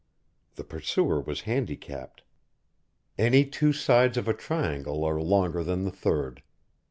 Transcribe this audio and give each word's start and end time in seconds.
The 0.55 0.63
pursuer 0.63 1.21
was 1.21 1.41
handicapped. 1.41 2.23
Any 3.19 3.45
two 3.45 3.71
sides 3.71 4.17
of 4.17 4.27
a 4.27 4.33
triangle 4.33 5.05
are 5.05 5.21
longer 5.21 5.63
than 5.63 5.83
the 5.83 5.91
third. 5.91 6.41